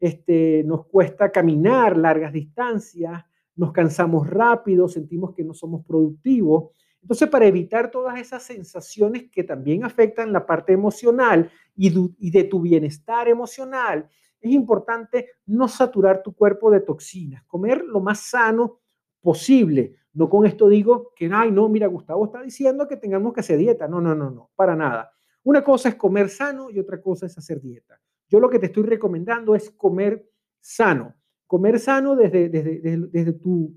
este, 0.00 0.64
nos 0.64 0.86
cuesta 0.86 1.30
caminar 1.30 1.96
largas 1.96 2.32
distancias, 2.32 3.22
nos 3.54 3.72
cansamos 3.72 4.28
rápido, 4.28 4.88
sentimos 4.88 5.34
que 5.34 5.44
no 5.44 5.52
somos 5.52 5.84
productivos. 5.84 6.70
Entonces, 7.02 7.28
para 7.28 7.46
evitar 7.46 7.90
todas 7.90 8.18
esas 8.18 8.42
sensaciones 8.42 9.30
que 9.30 9.44
también 9.44 9.84
afectan 9.84 10.32
la 10.32 10.46
parte 10.46 10.72
emocional 10.72 11.50
y, 11.76 11.92
y 12.18 12.30
de 12.30 12.44
tu 12.44 12.60
bienestar 12.60 13.28
emocional, 13.28 14.08
es 14.40 14.50
importante 14.50 15.28
no 15.46 15.68
saturar 15.68 16.22
tu 16.22 16.34
cuerpo 16.34 16.70
de 16.70 16.80
toxinas, 16.80 17.44
comer 17.44 17.84
lo 17.84 18.00
más 18.00 18.20
sano 18.20 18.80
posible. 19.20 19.96
No 20.12 20.28
con 20.28 20.46
esto 20.46 20.68
digo 20.68 21.12
que, 21.14 21.30
ay, 21.32 21.52
no, 21.52 21.68
mira, 21.68 21.86
Gustavo 21.86 22.24
está 22.24 22.42
diciendo 22.42 22.88
que 22.88 22.96
tengamos 22.96 23.32
que 23.32 23.40
hacer 23.40 23.58
dieta. 23.58 23.86
No, 23.86 24.00
no, 24.00 24.14
no, 24.14 24.30
no, 24.30 24.50
para 24.56 24.74
nada. 24.74 25.12
Una 25.42 25.62
cosa 25.62 25.90
es 25.90 25.94
comer 25.94 26.28
sano 26.28 26.70
y 26.70 26.78
otra 26.78 27.00
cosa 27.00 27.26
es 27.26 27.36
hacer 27.38 27.60
dieta. 27.60 28.00
Yo 28.30 28.38
lo 28.38 28.48
que 28.48 28.60
te 28.60 28.66
estoy 28.66 28.84
recomendando 28.84 29.56
es 29.56 29.70
comer 29.70 30.30
sano. 30.60 31.16
Comer 31.48 31.80
sano 31.80 32.14
desde, 32.14 32.48
desde, 32.48 32.80
desde, 32.80 33.32
tu 33.32 33.76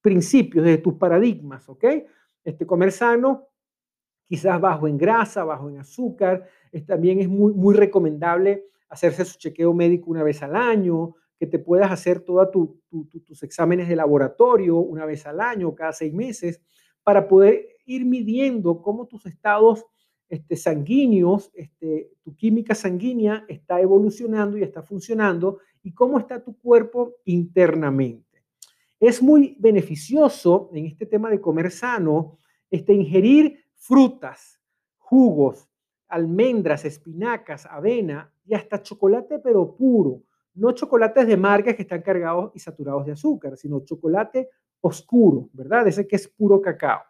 principios, 0.00 0.64
desde 0.64 0.78
tus 0.78 0.94
paradigmas, 0.94 1.68
¿ok? 1.68 1.84
Este, 2.44 2.64
comer 2.64 2.92
sano, 2.92 3.48
quizás 4.28 4.60
bajo 4.60 4.86
en 4.86 4.96
grasa, 4.96 5.42
bajo 5.42 5.68
en 5.68 5.78
azúcar. 5.78 6.48
también 6.86 7.18
es 7.18 7.28
muy, 7.28 7.52
muy 7.54 7.74
recomendable 7.74 8.66
hacerse 8.88 9.24
su 9.24 9.36
chequeo 9.36 9.74
médico 9.74 10.12
una 10.12 10.22
vez 10.22 10.44
al 10.44 10.54
año, 10.54 11.16
que 11.36 11.48
te 11.48 11.58
puedas 11.58 11.90
hacer 11.90 12.20
todos 12.20 12.52
tus 12.52 13.42
exámenes 13.42 13.88
de 13.88 13.96
laboratorio 13.96 14.76
una 14.76 15.04
vez 15.04 15.26
al 15.26 15.40
año, 15.40 15.74
cada 15.74 15.92
seis 15.92 16.14
meses, 16.14 16.62
para 17.02 17.26
poder 17.26 17.66
ir 17.84 18.04
midiendo 18.04 18.80
cómo 18.80 19.06
tus 19.06 19.26
estados 19.26 19.84
este, 20.28 20.56
sanguíneos, 20.56 21.50
este, 21.54 22.12
tu 22.22 22.34
química 22.34 22.74
sanguínea 22.74 23.44
está 23.48 23.80
evolucionando 23.80 24.58
y 24.58 24.62
está 24.62 24.82
funcionando 24.82 25.58
y 25.82 25.92
cómo 25.92 26.18
está 26.18 26.42
tu 26.42 26.58
cuerpo 26.58 27.16
internamente. 27.24 28.42
Es 28.98 29.22
muy 29.22 29.56
beneficioso 29.58 30.70
en 30.72 30.86
este 30.86 31.06
tema 31.06 31.30
de 31.30 31.40
comer 31.40 31.70
sano 31.70 32.38
este, 32.70 32.92
ingerir 32.92 33.64
frutas, 33.74 34.60
jugos, 34.98 35.68
almendras, 36.08 36.84
espinacas, 36.84 37.66
avena 37.66 38.32
y 38.44 38.54
hasta 38.54 38.82
chocolate 38.82 39.38
pero 39.38 39.76
puro. 39.76 40.22
No 40.54 40.72
chocolates 40.72 41.26
de 41.26 41.36
marcas 41.36 41.74
que 41.74 41.82
están 41.82 42.02
cargados 42.02 42.50
y 42.54 42.58
saturados 42.58 43.06
de 43.06 43.12
azúcar, 43.12 43.56
sino 43.56 43.80
chocolate 43.80 44.48
oscuro, 44.80 45.50
¿verdad? 45.52 45.86
Ese 45.86 46.06
que 46.06 46.16
es 46.16 46.26
puro 46.28 46.60
cacao. 46.60 47.02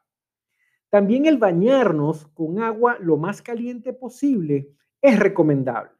También 0.90 1.26
el 1.26 1.38
bañarnos 1.38 2.26
con 2.28 2.61
agua 2.61 2.97
lo 3.00 3.16
más 3.16 3.43
caliente 3.43 3.93
posible 3.93 4.71
es 5.02 5.19
recomendable. 5.19 5.90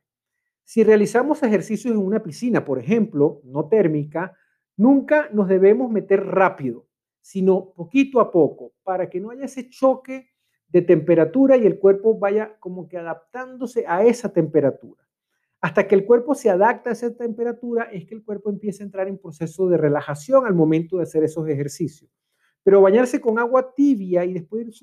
Si 0.65 0.83
realizamos 0.83 1.43
ejercicios 1.43 1.95
en 1.95 2.01
una 2.01 2.23
piscina, 2.23 2.65
por 2.65 2.79
ejemplo, 2.79 3.41
no 3.45 3.69
térmica, 3.69 4.37
nunca 4.77 5.29
nos 5.33 5.49
debemos 5.49 5.91
meter 5.91 6.25
rápido, 6.25 6.87
sino 7.21 7.73
poquito 7.73 8.21
a 8.21 8.31
poco, 8.31 8.73
para 8.83 9.09
que 9.09 9.21
no 9.21 9.31
haya 9.31 9.45
ese 9.45 9.69
choque 9.69 10.29
de 10.69 10.83
temperatura 10.83 11.57
y 11.57 11.67
el 11.67 11.79
cuerpo 11.79 12.19
vaya 12.19 12.57
como 12.59 12.89
que 12.89 12.99
adaptándose 12.99 13.85
a 13.87 14.05
esa 14.05 14.33
temperatura. 14.33 15.03
Hasta 15.61 15.89
que 15.89 15.95
el 15.95 16.05
cuerpo 16.05 16.35
se 16.35 16.51
adapta 16.51 16.91
a 16.91 16.93
esa 16.93 17.15
temperatura 17.17 17.85
es 17.85 18.05
que 18.05 18.15
el 18.15 18.25
cuerpo 18.25 18.51
empieza 18.51 18.83
a 18.83 18.87
entrar 18.87 19.09
en 19.09 19.19
proceso 19.19 19.69
de 19.69 19.77
relajación 19.77 20.47
al 20.47 20.55
momento 20.55 20.97
de 20.99 21.05
hacer 21.05 21.25
esos 21.25 21.49
ejercicios. 21.49 22.11
Pero 22.67 22.81
bañarse 22.81 23.21
con 23.21 23.39
agua 23.39 23.73
tibia 23.77 24.25
y 24.25 24.33
después 24.33 24.67
ir 24.67 24.75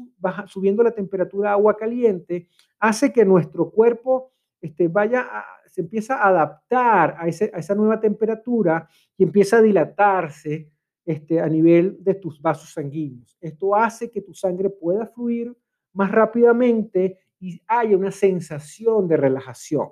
subiendo 0.47 0.83
la 0.83 0.91
temperatura 0.91 1.49
a 1.49 1.53
agua 1.55 1.75
caliente 1.75 2.47
hace 2.79 3.11
que 3.11 3.25
nuestro 3.25 3.69
cuerpo 3.69 4.31
este, 4.61 4.87
vaya 4.87 5.27
se 5.65 5.81
empieza 5.81 6.15
a 6.15 6.29
adaptar 6.29 7.17
a, 7.19 7.27
esa 7.27 7.75
nueva 7.75 7.99
temperatura 7.99 8.87
y 9.17 9.23
empieza 9.23 9.57
a 9.57 9.61
dilatarse 9.61 10.71
este, 11.03 11.41
a 11.41 11.49
nivel 11.49 12.01
de 12.01 12.13
tus 12.13 12.41
vasos 12.41 12.71
sanguíneos. 12.71 13.37
Esto 13.41 13.75
hace 13.75 14.09
que 14.09 14.21
tu 14.21 14.33
sangre 14.33 14.69
pueda 14.69 15.05
fluir 15.07 15.53
más 15.91 16.09
rápidamente 16.09 17.19
y 17.37 17.61
haya 17.67 17.97
una 17.97 18.11
sensación 18.11 19.09
de 19.09 19.17
relajación. 19.17 19.89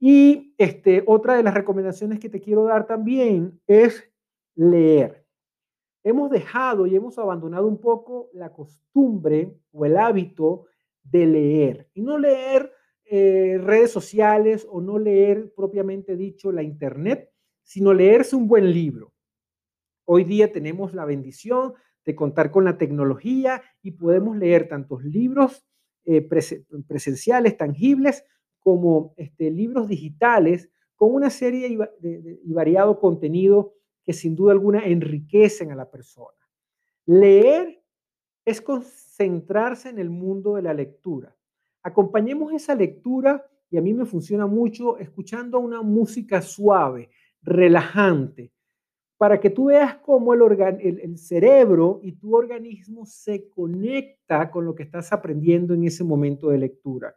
Y 0.00 0.54
este, 0.56 1.04
otra 1.06 1.34
de 1.34 1.42
las 1.42 1.52
recomendaciones 1.52 2.18
que 2.18 2.30
te 2.30 2.40
quiero 2.40 2.64
dar 2.64 2.86
también 2.86 3.60
es 3.66 4.10
leer 4.54 5.21
hemos 6.04 6.30
dejado 6.30 6.86
y 6.86 6.96
hemos 6.96 7.18
abandonado 7.18 7.66
un 7.66 7.78
poco 7.78 8.30
la 8.32 8.52
costumbre 8.52 9.54
o 9.72 9.86
el 9.86 9.96
hábito 9.96 10.66
de 11.04 11.26
leer. 11.26 11.88
Y 11.94 12.02
no 12.02 12.18
leer 12.18 12.72
eh, 13.04 13.58
redes 13.58 13.90
sociales 13.90 14.66
o 14.70 14.80
no 14.80 14.98
leer 14.98 15.52
propiamente 15.54 16.16
dicho 16.16 16.52
la 16.52 16.62
internet, 16.62 17.30
sino 17.62 17.92
leerse 17.94 18.36
un 18.36 18.48
buen 18.48 18.72
libro. 18.72 19.12
Hoy 20.04 20.24
día 20.24 20.52
tenemos 20.52 20.94
la 20.94 21.04
bendición 21.04 21.74
de 22.04 22.16
contar 22.16 22.50
con 22.50 22.64
la 22.64 22.78
tecnología 22.78 23.62
y 23.82 23.92
podemos 23.92 24.36
leer 24.36 24.68
tantos 24.68 25.04
libros 25.04 25.64
eh, 26.04 26.26
presenciales, 26.88 27.56
tangibles, 27.56 28.24
como 28.58 29.14
este, 29.16 29.50
libros 29.50 29.88
digitales 29.88 30.70
con 30.94 31.14
una 31.14 31.30
serie 31.30 31.68
y 31.68 32.52
variado 32.52 33.00
contenido 33.00 33.74
que 34.04 34.12
sin 34.12 34.34
duda 34.34 34.52
alguna 34.52 34.84
enriquecen 34.84 35.72
a 35.72 35.76
la 35.76 35.90
persona. 35.90 36.38
Leer 37.06 37.82
es 38.44 38.60
concentrarse 38.60 39.88
en 39.88 39.98
el 39.98 40.10
mundo 40.10 40.56
de 40.56 40.62
la 40.62 40.74
lectura. 40.74 41.36
Acompañemos 41.82 42.52
esa 42.52 42.74
lectura 42.74 43.44
y 43.70 43.76
a 43.76 43.82
mí 43.82 43.94
me 43.94 44.04
funciona 44.04 44.46
mucho 44.46 44.98
escuchando 44.98 45.58
una 45.58 45.82
música 45.82 46.42
suave, 46.42 47.10
relajante, 47.42 48.52
para 49.16 49.38
que 49.38 49.50
tú 49.50 49.66
veas 49.66 49.96
cómo 49.98 50.34
el, 50.34 51.16
cerebro 51.16 52.00
y 52.02 52.12
tu 52.12 52.34
organismo 52.34 53.06
se 53.06 53.48
conecta 53.48 54.50
con 54.50 54.64
lo 54.64 54.74
que 54.74 54.82
estás 54.82 55.12
aprendiendo 55.12 55.74
en 55.74 55.84
ese 55.84 56.02
momento 56.02 56.48
de 56.48 56.58
lectura. 56.58 57.14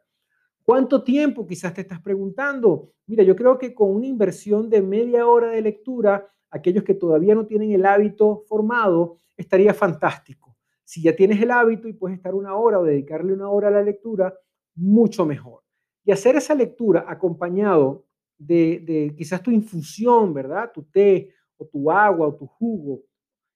¿Cuánto 0.63 1.03
tiempo 1.03 1.45
quizás 1.45 1.73
te 1.73 1.81
estás 1.81 1.99
preguntando? 2.01 2.91
Mira, 3.07 3.23
yo 3.23 3.35
creo 3.35 3.57
que 3.57 3.73
con 3.73 3.89
una 3.89 4.07
inversión 4.07 4.69
de 4.69 4.81
media 4.81 5.27
hora 5.27 5.49
de 5.51 5.61
lectura 5.61 6.31
aquellos 6.55 6.85
que 6.85 6.93
todavía 6.93 7.35
no 7.35 7.45
tienen 7.45 7.73
el 7.73 7.85
hábito 7.85 8.45
formado, 8.47 9.19
estaría 9.35 9.73
fantástico. 9.73 10.55
Si 10.85 11.01
ya 11.01 11.13
tienes 11.13 11.41
el 11.41 11.51
hábito 11.51 11.89
y 11.89 11.93
puedes 11.93 12.15
estar 12.15 12.33
una 12.33 12.55
hora 12.55 12.79
o 12.79 12.85
dedicarle 12.85 13.33
una 13.33 13.49
hora 13.49 13.67
a 13.67 13.71
la 13.71 13.81
lectura, 13.81 14.33
mucho 14.75 15.25
mejor. 15.25 15.63
Y 16.05 16.13
hacer 16.13 16.37
esa 16.37 16.55
lectura 16.55 17.05
acompañado 17.07 18.05
de, 18.37 19.13
quizás 19.17 19.41
tu 19.43 19.51
infusión, 19.51 20.33
¿verdad? 20.33 20.71
Tu 20.73 20.83
té 20.83 21.29
o 21.57 21.65
tu 21.65 21.91
agua 21.91 22.27
o 22.27 22.35
tu 22.35 22.47
jugo. 22.47 23.01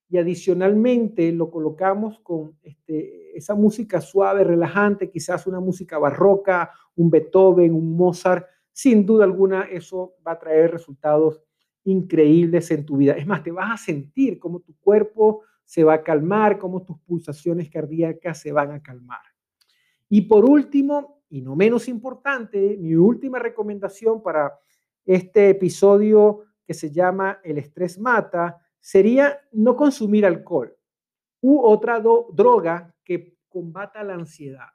Y 0.09 0.17
adicionalmente 0.17 1.31
lo 1.31 1.49
colocamos 1.49 2.19
con 2.19 2.57
este, 2.63 3.37
esa 3.37 3.55
música 3.55 4.01
suave, 4.01 4.43
relajante, 4.43 5.09
quizás 5.09 5.47
una 5.47 5.61
música 5.61 5.97
barroca, 5.97 6.71
un 6.95 7.09
Beethoven, 7.09 7.73
un 7.73 7.95
Mozart. 7.95 8.45
Sin 8.73 9.05
duda 9.05 9.23
alguna 9.23 9.61
eso 9.63 10.15
va 10.25 10.33
a 10.33 10.39
traer 10.39 10.71
resultados 10.71 11.41
increíbles 11.89 12.71
en 12.71 12.85
tu 12.85 12.97
vida. 12.97 13.13
Es 13.13 13.25
más, 13.25 13.43
te 13.43 13.51
vas 13.51 13.71
a 13.71 13.83
sentir 13.83 14.39
como 14.39 14.59
tu 14.59 14.75
cuerpo 14.77 15.43
se 15.63 15.83
va 15.83 15.95
a 15.95 16.03
calmar, 16.03 16.57
cómo 16.57 16.83
tus 16.83 16.99
pulsaciones 17.01 17.69
cardíacas 17.69 18.39
se 18.39 18.51
van 18.51 18.71
a 18.71 18.81
calmar. 18.81 19.21
Y 20.09 20.21
por 20.21 20.43
último, 20.45 21.21
y 21.29 21.41
no 21.41 21.55
menos 21.55 21.87
importante, 21.87 22.75
mi 22.79 22.95
última 22.95 23.37
recomendación 23.37 24.23
para 24.23 24.59
este 25.05 25.49
episodio 25.49 26.45
que 26.65 26.73
se 26.73 26.91
llama 26.91 27.39
El 27.43 27.59
estrés 27.59 27.99
mata 27.99 28.57
sería 28.79 29.39
no 29.51 29.75
consumir 29.75 30.25
alcohol 30.25 30.75
u 31.41 31.59
otra 31.59 31.99
droga 31.99 32.95
que 33.03 33.37
combata 33.47 34.03
la 34.03 34.15
ansiedad. 34.15 34.69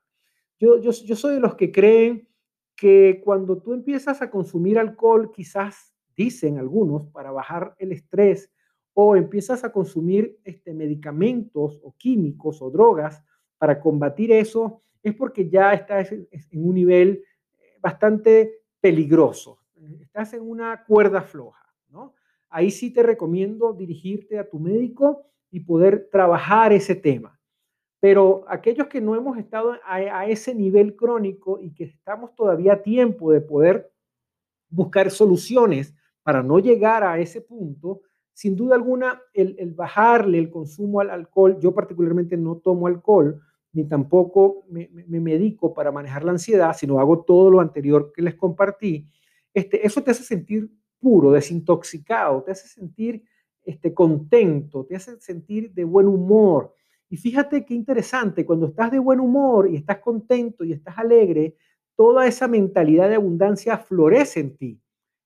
Yo, 0.59 0.79
yo 0.79 1.17
soy 1.17 1.35
de 1.35 1.41
los 1.41 1.57
que 1.57 1.73
creen 1.73 2.29
que 2.77 3.21
cuando 3.25 3.61
tú 3.61 3.73
empiezas 3.73 4.23
a 4.23 4.31
consumir 4.31 4.79
alcohol, 4.79 5.31
quizás 5.33 5.94
dicen 6.17 6.59
algunos, 6.59 7.07
para 7.09 7.31
bajar 7.31 7.75
el 7.79 7.93
estrés, 7.93 8.51
o 8.95 9.17
empiezas 9.17 9.65
a 9.65 9.73
consumir 9.73 10.39
este, 10.45 10.73
medicamentos 10.73 11.81
o 11.83 11.95
químicos 11.97 12.63
o 12.63 12.71
drogas 12.71 13.23
para 13.59 13.81
combatir 13.81 14.31
eso, 14.33 14.83
es 15.03 15.15
porque 15.15 15.49
ya 15.49 15.75
estás 15.75 16.13
en 16.13 16.29
un 16.53 16.75
nivel 16.75 17.25
eh, 17.59 17.79
bastante 17.81 18.63
peligroso, 18.81 19.59
estás 20.01 20.33
en 20.35 20.43
una 20.43 20.85
cuerda 20.85 21.23
floja, 21.23 21.67
¿no? 21.89 22.15
Ahí 22.49 22.71
sí 22.71 22.93
te 22.93 23.03
recomiendo 23.03 23.73
dirigirte 23.73 24.39
a 24.39 24.49
tu 24.49 24.61
médico 24.61 25.27
y 25.51 25.61
poder 25.61 26.09
trabajar 26.11 26.73
ese 26.73 26.95
tema. 26.95 27.39
Pero 27.99 28.45
aquellos 28.49 28.87
que 28.87 29.01
no 29.01 29.17
hemos 29.17 29.39
estado 29.39 29.73
a, 29.85 29.97
a 29.97 30.27
ese 30.29 30.55
nivel 30.55 30.95
crónico 30.95 31.59
y 31.61 31.73
que 31.73 31.85
estamos 31.85 32.35
todavía 32.35 32.75
a 32.75 32.83
tiempo 32.83 33.33
de 33.33 33.41
poder 33.41 33.91
buscar 34.69 35.11
soluciones 35.11 35.95
para 36.25 36.43
no 36.43 36.59
llegar 36.59 37.05
a 37.05 37.21
ese 37.21 37.43
punto, 37.43 38.01
sin 38.33 38.57
duda 38.57 38.75
alguna, 38.75 39.23
el, 39.33 39.73
bajarle 39.75 40.39
el 40.39 40.51
consumo 40.51 41.01
al 41.01 41.11
alcohol, 41.11 41.59
yo 41.61 41.73
particularmente 41.73 42.37
no 42.37 42.57
tomo 42.57 42.89
alcohol, 42.89 43.41
ni 43.73 43.85
tampoco 43.85 44.65
me, 44.69 44.89
medico 45.07 45.73
para 45.73 45.93
manejar 45.93 46.25
la 46.25 46.33
ansiedad, 46.33 46.75
sino 46.77 46.99
hago 46.99 47.23
todo 47.25 47.51
lo 47.51 47.61
anterior 47.61 48.11
que 48.13 48.23
les 48.23 48.35
compartí, 48.35 49.07
este, 49.53 49.87
eso 49.87 50.03
te 50.03 50.11
hace 50.11 50.25
sentir 50.25 50.69
puro, 50.99 51.31
desintoxicado, 51.31 52.43
te 52.43 52.53
hace 52.53 52.67
sentir 52.67 53.23
este, 53.65 53.93
contento, 53.95 54.85
te 54.87 54.97
hace 54.97 55.21
sentir 55.21 55.73
de 55.73 55.85
buen 55.85 56.09
humor. 56.09 56.75
Y 57.09 57.17
fíjate 57.17 57.65
qué 57.65 57.75
interesante, 57.75 58.45
cuando 58.45 58.67
estás 58.67 58.91
de 58.91 58.99
buen 58.99 59.21
humor 59.21 59.69
y 59.69 59.77
estás 59.77 59.99
contento 59.99 60.65
y 60.65 60.73
estás 60.73 60.99
alegre, 60.99 61.55
toda 61.95 62.27
esa 62.27 62.49
mentalidad 62.49 63.09
de 63.09 63.15
abundancia 63.15 63.79
florece 63.79 64.41
en 64.41 64.57
ti. 64.57 64.81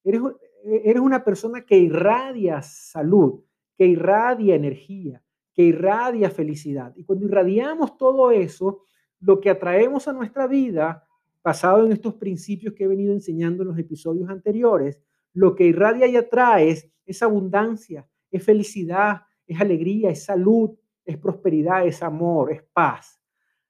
Eres, 0.04 0.20
eres 0.64 1.00
una 1.00 1.24
persona 1.24 1.64
que 1.64 1.78
irradia 1.78 2.62
salud, 2.62 3.42
que 3.76 3.86
irradia 3.86 4.54
energía, 4.54 5.22
que 5.54 5.62
irradia 5.62 6.30
felicidad. 6.30 6.92
Y 6.96 7.04
cuando 7.04 7.26
irradiamos 7.26 7.96
todo 7.96 8.30
eso, 8.30 8.82
lo 9.20 9.40
que 9.40 9.50
atraemos 9.50 10.08
a 10.08 10.12
nuestra 10.12 10.46
vida, 10.46 11.06
basado 11.42 11.86
en 11.86 11.92
estos 11.92 12.14
principios 12.14 12.74
que 12.74 12.84
he 12.84 12.88
venido 12.88 13.12
enseñando 13.12 13.62
en 13.62 13.68
los 13.68 13.78
episodios 13.78 14.28
anteriores, 14.28 15.00
lo 15.32 15.54
que 15.54 15.64
irradia 15.64 16.06
y 16.06 16.16
atrae 16.16 16.92
es, 17.06 17.22
abundancia, 17.22 18.06
es 18.30 18.44
felicidad, 18.44 19.22
es 19.46 19.60
alegría, 19.60 20.10
es 20.10 20.24
salud, 20.24 20.76
es 21.04 21.16
prosperidad, 21.16 21.86
es 21.86 22.02
amor, 22.02 22.52
es 22.52 22.62
paz. 22.72 23.20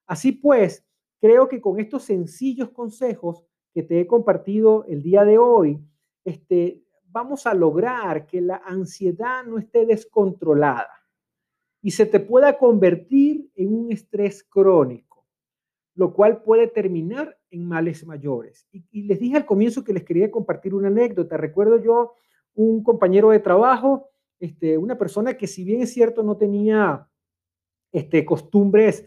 Así 0.07 0.33
pues, 0.33 0.85
creo 1.21 1.49
que 1.49 1.61
con 1.61 1.78
estos 1.78 2.04
sencillos 2.04 2.71
consejos 2.71 3.45
que 3.73 3.83
te 3.83 4.00
he 4.00 4.07
compartido 4.07 4.85
el 4.88 5.02
día 5.02 5.25
de 5.25 5.38
hoy, 5.38 5.78
este, 6.25 6.83
vamos 7.11 7.47
a 7.47 7.55
lograr 7.55 8.27
que 8.27 8.41
la 8.41 8.63
ansiedad 8.65 9.45
no 9.45 9.59
esté 9.59 9.87
descontrolada 9.87 10.91
y 11.81 11.91
se 11.91 12.07
te 12.07 12.21
pueda 12.21 12.59
convertir 12.59 13.51
en 13.55 13.73
un 13.73 13.92
estrés 13.92 14.42
crónico, 14.45 15.27
lo 15.95 16.12
cual 16.12 16.42
puede 16.42 16.66
terminar 16.66 17.38
en 17.51 17.66
males 17.66 18.05
mayores. 18.05 18.66
Y, 18.73 19.03
les 19.03 19.21
dije 19.21 19.37
al 19.37 19.47
comienzo 19.47 19.85
que 19.85 19.92
les 19.92 20.05
quería 20.05 20.31
compartir 20.31 20.75
una 20.75 20.88
anécdota. 20.88 21.37
Recuerdo 21.37 21.83
yo 21.83 22.14
un 22.55 22.83
compañero 22.83 23.31
de 23.31 23.38
trabajo, 23.38 24.11
este, 24.40 24.77
una 24.77 24.99
persona 24.99 25.37
que 25.37 25.47
si 25.47 25.64
bien 25.64 25.83
es 25.83 25.92
cierto 25.92 26.23
no 26.23 26.37
tenía 26.37 27.09
este, 27.92 28.25
costumbres 28.25 29.07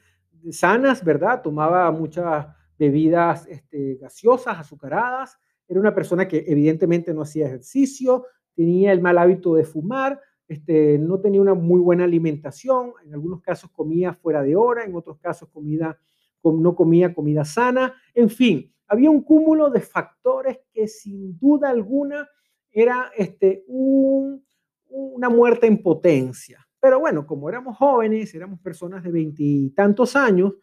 sanas, 0.50 1.04
¿verdad? 1.04 1.42
Tomaba 1.42 1.92
muchas 1.92 2.48
bebidas 2.78 3.46
este, 3.48 3.96
gaseosas, 3.96 4.58
azucaradas, 4.58 5.38
era 5.72 5.80
una 5.80 5.96
persona 5.96 6.28
que 6.28 6.44
evidentemente 6.48 7.14
no 7.14 7.22
hacía 7.22 7.48
ejercicio, 7.48 8.26
tenía 8.54 8.92
el 8.92 9.00
mal 9.00 9.18
hábito 9.18 9.56
de 9.56 9.64
fumar, 9.64 10.20
este, 10.46 10.98
no 11.00 11.22
tenía 11.22 11.40
una 11.40 11.54
muy 11.54 11.80
buena 11.80 12.04
alimentación, 12.04 12.92
en 13.06 13.14
algunos 13.14 13.42
casos 13.42 13.72
comía 13.72 14.14
fuera 14.14 14.44
de 14.44 14.54
hora, 14.54 14.84
en 14.84 14.94
otros 14.94 15.18
casos 15.20 15.48
comida, 15.48 15.98
no 16.44 16.76
comía 16.76 17.14
comida 17.14 17.46
sana, 17.46 17.94
en 18.14 18.30
fin, 18.30 18.70
había 18.86 19.10
un 19.10 19.22
cúmulo 19.22 19.70
de 19.70 19.80
factores 19.80 20.60
que 20.74 20.90
sin 20.90 21.40
duda 21.40 21.70
alguna 21.70 22.28
era 22.70 23.10
este, 23.16 23.64
una 23.68 25.30
muerte 25.30 25.68
en 25.68 25.82
potencia. 25.82 26.68
Pero 26.82 27.00
bueno, 27.00 27.26
como 27.26 27.48
éramos 27.48 27.78
jóvenes, 27.78 28.36
éramos 28.36 28.60
personas 28.60 29.04
de 29.04 29.12
veintitantos 29.12 30.18
años, 30.18 30.56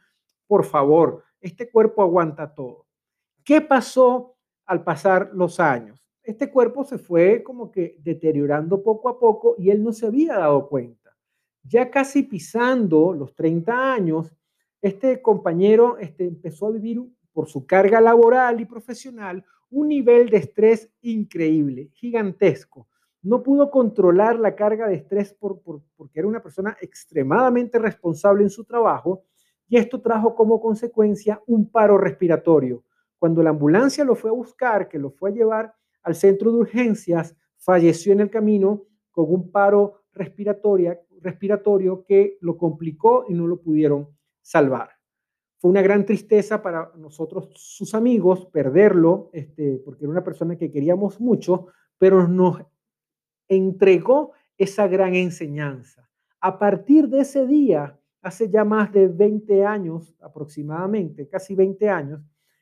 por 0.46 0.66
favor, 0.66 1.22
este 1.40 1.70
cuerpo 1.70 2.02
aguanta 2.02 2.52
todo. 2.52 2.84
¿Qué 3.42 3.62
pasó 3.62 4.37
al 4.68 4.84
pasar 4.84 5.30
los 5.32 5.58
años. 5.58 6.06
Este 6.22 6.50
cuerpo 6.50 6.84
se 6.84 6.98
fue 6.98 7.42
como 7.42 7.72
que 7.72 7.96
deteriorando 8.00 8.82
poco 8.82 9.08
a 9.08 9.18
poco 9.18 9.56
y 9.58 9.70
él 9.70 9.82
no 9.82 9.92
se 9.92 10.06
había 10.06 10.36
dado 10.36 10.68
cuenta. 10.68 11.16
Ya 11.62 11.90
casi 11.90 12.22
pisando 12.22 13.14
los 13.14 13.34
30 13.34 13.92
años, 13.94 14.30
este 14.82 15.22
compañero 15.22 15.96
este, 15.98 16.26
empezó 16.26 16.66
a 16.66 16.70
vivir 16.70 17.02
por 17.32 17.48
su 17.48 17.66
carga 17.66 18.00
laboral 18.00 18.60
y 18.60 18.66
profesional 18.66 19.42
un 19.70 19.88
nivel 19.88 20.28
de 20.28 20.36
estrés 20.36 20.90
increíble, 21.00 21.88
gigantesco. 21.94 22.88
No 23.22 23.42
pudo 23.42 23.70
controlar 23.70 24.38
la 24.38 24.54
carga 24.54 24.86
de 24.86 24.96
estrés 24.96 25.32
por, 25.32 25.60
porque 25.96 26.18
era 26.18 26.28
una 26.28 26.42
persona 26.42 26.76
extremadamente 26.80 27.78
responsable 27.78 28.42
en 28.42 28.50
su 28.50 28.64
trabajo 28.64 29.24
y 29.66 29.78
esto 29.78 30.00
trajo 30.02 30.34
como 30.34 30.60
consecuencia 30.60 31.40
un 31.46 31.70
paro 31.70 31.96
respiratorio 31.96 32.84
cuando 33.18 33.42
la 33.42 33.50
ambulancia 33.50 34.04
lo 34.04 34.14
fue 34.14 34.30
a 34.30 34.34
buscar, 34.34 34.88
que 34.88 34.98
lo 34.98 35.10
fue 35.10 35.30
a 35.30 35.34
llevar 35.34 35.74
al 36.02 36.14
centro 36.14 36.52
de 36.52 36.58
urgencias, 36.58 37.36
falleció 37.56 38.12
en 38.12 38.20
el 38.20 38.30
camino 38.30 38.84
con 39.10 39.26
un 39.28 39.50
paro 39.50 40.04
respiratorio 40.12 42.04
que 42.04 42.38
lo 42.40 42.56
complicó 42.56 43.24
y 43.28 43.34
no 43.34 43.46
lo 43.46 43.60
pudieron 43.60 44.08
salvar. 44.40 44.90
Fue 45.58 45.70
una 45.70 45.82
gran 45.82 46.06
tristeza 46.06 46.62
para 46.62 46.92
nosotros, 46.96 47.50
sus 47.54 47.94
amigos, 47.94 48.46
perderlo, 48.46 49.28
este, 49.32 49.82
porque 49.84 50.04
era 50.04 50.12
una 50.12 50.22
persona 50.22 50.56
que 50.56 50.70
queríamos 50.70 51.20
mucho, 51.20 51.66
pero 51.98 52.28
nos 52.28 52.62
entregó 53.48 54.32
esa 54.56 54.86
gran 54.86 55.14
enseñanza. 55.16 56.08
A 56.40 56.58
partir 56.58 57.08
de 57.08 57.20
ese 57.20 57.44
día, 57.46 57.98
hace 58.22 58.48
ya 58.48 58.64
más 58.64 58.92
de 58.92 59.08
20 59.08 59.64
años 59.64 60.14
aproximadamente, 60.20 61.28
casi 61.28 61.56
20 61.56 61.88
años, 61.88 62.20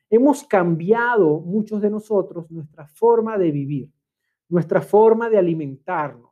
Hemos 0.08 0.44
cambiado 0.44 1.40
muchos 1.40 1.80
de 1.80 1.90
nosotros 1.90 2.50
nuestra 2.50 2.86
forma 2.86 3.36
de 3.38 3.50
vivir, 3.50 3.90
nuestra 4.48 4.80
forma 4.80 5.28
de 5.28 5.38
alimentarnos, 5.38 6.30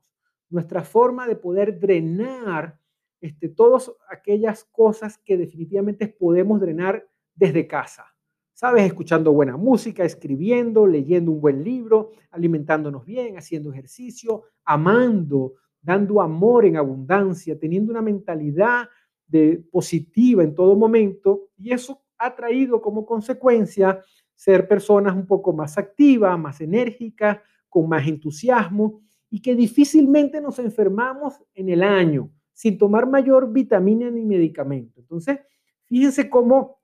nuestra 0.48 0.82
forma 0.84 1.26
de 1.26 1.34
poder 1.34 1.80
drenar 1.80 2.78
este, 3.20 3.48
todas 3.48 3.90
aquellas 4.08 4.64
cosas 4.64 5.18
que 5.18 5.36
definitivamente 5.36 6.06
podemos 6.06 6.60
drenar 6.60 7.04
desde 7.34 7.66
casa. 7.66 8.04
¿Sabes? 8.52 8.84
Escuchando 8.84 9.32
buena 9.32 9.56
música, 9.56 10.04
escribiendo, 10.04 10.86
leyendo 10.86 11.32
un 11.32 11.40
buen 11.40 11.64
libro, 11.64 12.12
alimentándonos 12.30 13.04
bien, 13.04 13.36
haciendo 13.36 13.72
ejercicio, 13.72 14.44
amando, 14.64 15.54
dando 15.82 16.22
amor 16.22 16.64
en 16.64 16.76
abundancia, 16.76 17.58
teniendo 17.58 17.90
una 17.90 18.02
mentalidad 18.02 18.88
de 19.26 19.64
positiva 19.72 20.44
en 20.44 20.54
todo 20.54 20.76
momento. 20.76 21.48
Y 21.58 21.72
eso 21.72 22.03
ha 22.18 22.34
traído 22.34 22.80
como 22.80 23.04
consecuencia 23.04 24.00
ser 24.34 24.66
personas 24.66 25.14
un 25.14 25.26
poco 25.26 25.52
más 25.52 25.78
activas, 25.78 26.38
más 26.38 26.60
enérgicas, 26.60 27.38
con 27.68 27.88
más 27.88 28.06
entusiasmo 28.06 29.00
y 29.30 29.40
que 29.42 29.54
difícilmente 29.54 30.40
nos 30.40 30.58
enfermamos 30.58 31.42
en 31.54 31.68
el 31.68 31.82
año 31.82 32.30
sin 32.52 32.78
tomar 32.78 33.08
mayor 33.08 33.52
vitamina 33.52 34.10
ni 34.10 34.24
medicamento. 34.24 35.00
Entonces, 35.00 35.40
fíjense 35.86 36.30
cómo 36.30 36.80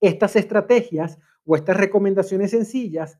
estas 0.00 0.36
estrategias 0.36 1.18
o 1.44 1.56
estas 1.56 1.76
recomendaciones 1.76 2.50
sencillas 2.50 3.18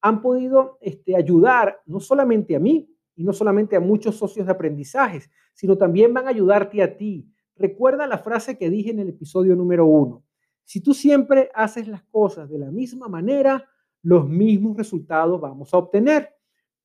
han 0.00 0.22
podido 0.22 0.78
este, 0.80 1.14
ayudar 1.16 1.80
no 1.86 2.00
solamente 2.00 2.56
a 2.56 2.60
mí 2.60 2.92
y 3.14 3.22
no 3.22 3.32
solamente 3.32 3.76
a 3.76 3.80
muchos 3.80 4.16
socios 4.16 4.46
de 4.46 4.52
aprendizajes, 4.52 5.30
sino 5.52 5.76
también 5.76 6.12
van 6.12 6.26
a 6.26 6.30
ayudarte 6.30 6.82
a 6.82 6.96
ti. 6.96 7.28
Recuerda 7.54 8.06
la 8.06 8.18
frase 8.18 8.56
que 8.56 8.70
dije 8.70 8.90
en 8.90 9.00
el 9.00 9.10
episodio 9.10 9.54
número 9.54 9.84
uno. 9.86 10.24
Si 10.64 10.80
tú 10.80 10.94
siempre 10.94 11.50
haces 11.54 11.88
las 11.88 12.02
cosas 12.04 12.48
de 12.48 12.58
la 12.58 12.70
misma 12.70 13.08
manera, 13.08 13.68
los 14.02 14.28
mismos 14.28 14.76
resultados 14.76 15.40
vamos 15.40 15.72
a 15.74 15.78
obtener. 15.78 16.34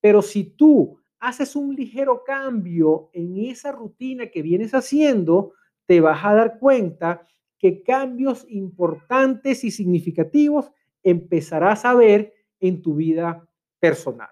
Pero 0.00 0.22
si 0.22 0.44
tú 0.44 0.98
haces 1.18 1.56
un 1.56 1.74
ligero 1.74 2.22
cambio 2.24 3.10
en 3.12 3.38
esa 3.38 3.72
rutina 3.72 4.26
que 4.26 4.42
vienes 4.42 4.74
haciendo, 4.74 5.52
te 5.86 6.00
vas 6.00 6.24
a 6.24 6.34
dar 6.34 6.58
cuenta 6.58 7.26
que 7.58 7.82
cambios 7.82 8.44
importantes 8.48 9.64
y 9.64 9.70
significativos 9.70 10.70
empezarás 11.02 11.84
a 11.84 11.94
ver 11.94 12.34
en 12.60 12.82
tu 12.82 12.94
vida 12.96 13.48
personal. 13.78 14.28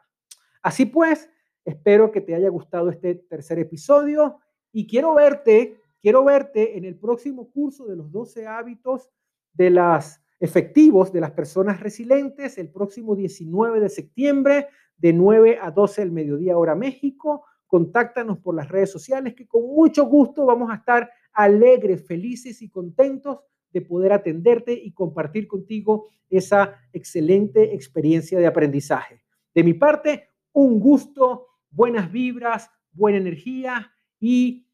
Así 0.63 0.87
pues, 0.87 1.31
espero 1.65 2.11
que 2.11 2.21
te 2.21 2.35
haya 2.35 2.49
gustado 2.49 2.91
este 2.91 3.15
tercer 3.15 3.59
episodio 3.59 4.39
y 4.73 4.87
quiero 4.87 5.15
verte, 5.15 5.81
quiero 6.01 6.25
verte 6.25 6.77
en 6.77 6.85
el 6.85 6.97
próximo 6.97 7.51
curso 7.51 7.87
de 7.87 7.97
los 7.97 8.11
12 8.11 8.47
hábitos 8.47 9.11
de 9.55 9.71
las 9.71 10.23
efectivos 10.41 11.13
de 11.13 11.21
las 11.21 11.31
personas 11.31 11.81
resilientes 11.81 12.59
el 12.59 12.69
próximo 12.69 13.17
19 13.17 13.81
de 13.81 13.89
septiembre 13.89 14.67
de 14.97 15.13
9 15.13 15.59
a 15.61 15.71
12 15.71 16.03
del 16.03 16.13
mediodía 16.13 16.59
hora 16.59 16.75
México. 16.75 17.45
Contáctanos 17.67 18.39
por 18.39 18.55
las 18.55 18.69
redes 18.69 18.91
sociales 18.91 19.35
que 19.35 19.47
con 19.47 19.63
mucho 19.63 20.05
gusto 20.05 20.45
vamos 20.47 20.71
a 20.71 20.77
estar 20.77 21.11
alegres, 21.33 22.07
felices 22.07 22.63
y 22.63 22.69
contentos 22.69 23.41
de 23.73 23.81
poder 23.81 24.13
atenderte 24.13 24.73
y 24.73 24.93
compartir 24.93 25.49
contigo 25.49 26.09
esa 26.31 26.77
excelente 26.93 27.75
experiencia 27.75 28.39
de 28.39 28.47
aprendizaje. 28.47 29.25
De 29.55 29.65
mi 29.65 29.75
parte, 29.75 30.31
un 30.53 30.79
gusto, 30.79 31.49
buenas 31.71 32.11
vibras, 32.13 32.71
buena 32.93 33.19
energía 33.19 33.93
y 34.21 34.69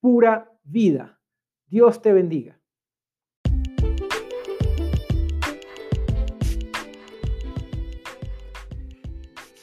pura 0.00 0.52
vida. 0.62 1.20
Dios 1.66 2.00
te 2.00 2.12
bendiga. 2.12 2.55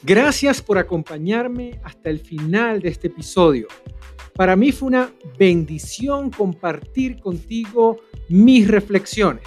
Gracias 0.06 0.60
por 0.60 0.76
acompañarme 0.76 1.80
hasta 1.82 2.10
el 2.10 2.18
final 2.18 2.82
de 2.82 2.90
este 2.90 3.06
episodio. 3.06 3.68
Para 4.34 4.54
mí 4.54 4.70
fue 4.70 4.88
una 4.88 5.10
bendición 5.38 6.30
compartir 6.30 7.18
contigo 7.20 8.00
mis 8.28 8.68
reflexiones. 8.68 9.44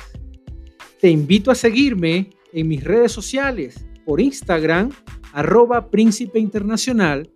Te 1.00 1.12
invito 1.12 1.52
a 1.52 1.56
seguirme 1.56 2.32
en 2.54 2.68
mis 2.68 2.84
redes 2.84 3.12
sociales 3.12 3.86
por 4.04 4.20
Instagram, 4.20 4.90
arroba 5.32 5.92
príncipe 5.92 6.40
internacional, 6.40 7.30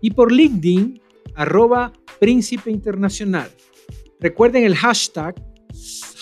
y 0.00 0.12
por 0.12 0.32
LinkedIn, 0.32 1.02
arroba 1.34 1.92
príncipe 2.18 2.70
internacional. 2.70 3.50
Recuerden 4.20 4.64
el 4.64 4.74
hashtag, 4.74 5.34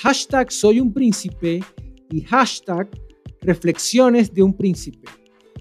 hashtag 0.00 0.50
soy 0.50 0.80
un 0.80 0.92
príncipe 0.92 1.62
y 2.10 2.22
hashtag 2.22 2.88
reflexiones 3.42 4.34
de 4.34 4.42
un 4.42 4.56
príncipe. 4.56 5.21